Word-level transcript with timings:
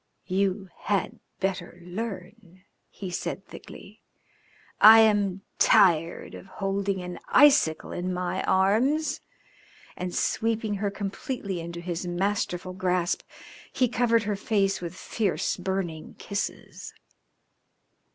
"You 0.25 0.67
had 0.89 1.19
better 1.39 1.79
learn," 1.83 2.63
he 2.89 3.11
said 3.11 3.45
thickly. 3.45 4.01
"I 4.79 5.01
am 5.01 5.43
tired 5.59 6.33
of 6.33 6.47
holding 6.47 7.03
an 7.03 7.19
icicle 7.27 7.91
in 7.91 8.11
my 8.11 8.41
arms," 8.45 9.21
and 9.95 10.15
sweeping 10.15 10.73
her 10.77 10.89
completely 10.89 11.59
into 11.59 11.81
his 11.81 12.07
masterful 12.07 12.73
grasp 12.73 13.21
he 13.71 13.87
covered 13.87 14.23
her 14.23 14.35
face 14.35 14.81
with 14.81 14.95
fierce, 14.95 15.55
burning 15.55 16.15
kisses. 16.15 16.95